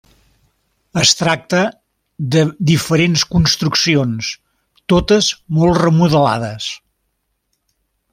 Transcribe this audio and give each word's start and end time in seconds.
Es 0.99 1.09
tracta 1.17 1.59
de 2.35 2.41
diferents 2.69 3.25
construccions, 3.33 4.31
totes 4.95 5.29
molt 5.59 5.81
remodelades. 5.83 6.71